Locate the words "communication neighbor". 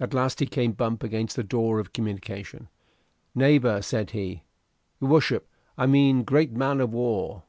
1.92-3.80